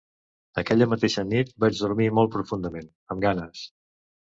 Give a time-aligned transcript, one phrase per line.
[0.61, 3.65] Aquella mateixa nit vaig dormir molt profundament, amb ganes.